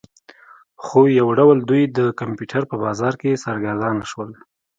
خو 0.83 0.99
یو 1.19 1.27
ډول 1.37 1.57
دوی 1.69 1.83
د 1.97 1.99
کمپیوټر 2.19 2.61
په 2.71 2.75
بازار 2.83 3.13
کې 3.21 3.41
سرګردانه 3.43 4.03
شول 4.11 4.29